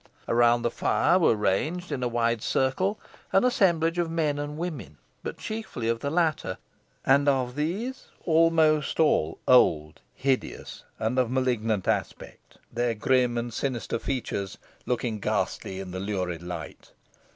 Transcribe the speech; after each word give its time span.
Around 0.27 0.63
the 0.63 0.71
fire 0.71 1.19
were 1.19 1.35
ranged, 1.35 1.91
in 1.91 2.01
a 2.01 2.07
wide 2.07 2.41
circle, 2.41 2.99
an 3.31 3.43
assemblage 3.43 3.99
of 3.99 4.09
men 4.09 4.39
and 4.39 4.57
women, 4.57 4.97
but 5.21 5.37
chiefly 5.37 5.93
the 5.93 6.09
latter, 6.09 6.57
and 7.05 7.29
of 7.29 7.53
these 7.55 8.07
almost 8.25 8.99
all 8.99 9.37
old, 9.47 10.01
hideous, 10.15 10.85
and 10.97 11.19
of 11.19 11.29
malignant 11.29 11.87
aspect, 11.87 12.57
their 12.73 12.95
grim 12.95 13.37
and 13.37 13.53
sinister 13.53 13.99
features 13.99 14.57
looking 14.87 15.19
ghastly 15.19 15.79
in 15.79 15.91
the 15.91 15.99
lurid 15.99 16.41
light. 16.41 16.93